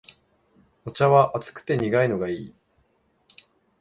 [0.83, 2.55] お茶は熱くて苦いのがいい